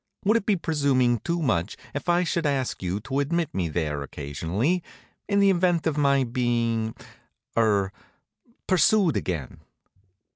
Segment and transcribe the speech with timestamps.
[0.25, 4.01] Would it be presuming too much if I should ask you to admit me there
[4.01, 4.81] occasionally,
[5.29, 6.95] in the event of my being
[7.55, 7.91] er
[8.65, 9.59] pursued again?"